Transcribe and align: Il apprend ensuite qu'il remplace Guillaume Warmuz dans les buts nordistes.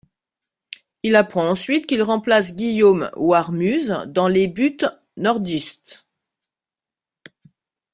Il 1.03 1.15
apprend 1.15 1.47
ensuite 1.47 1.85
qu'il 1.85 2.01
remplace 2.01 2.55
Guillaume 2.55 3.11
Warmuz 3.15 3.93
dans 4.07 4.27
les 4.27 4.47
buts 4.47 4.79
nordistes. 5.15 6.07